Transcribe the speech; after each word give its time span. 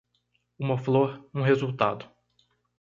Uma 0.57 0.79
flor, 0.79 1.29
um 1.31 1.43
resultado 1.43 2.09